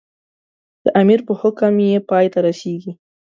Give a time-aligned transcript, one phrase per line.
[0.83, 2.91] د امیر په حکم یې پای ته رسېږي.